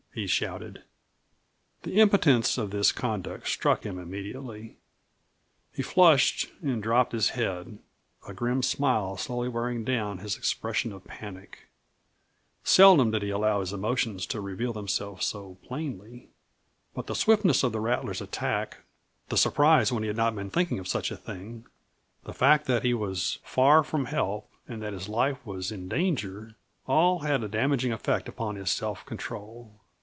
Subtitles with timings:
[0.13, 0.83] he shouted.
[1.83, 4.75] The impotence of this conduct struck him immediately.
[5.71, 7.79] He flushed and drooped his head,
[8.27, 11.69] a grim smile slowly wearing down his expression of panic.
[12.65, 16.27] Seldom did he allow his emotions to reveal themselves so plainly.
[16.93, 18.79] But the swiftness of the rattler's attack,
[19.29, 21.65] the surprise when he had not been thinking of such a thing,
[22.25, 26.55] the fact that he was far from help and that his life was in danger
[26.85, 29.77] all had a damaging effect upon his self control.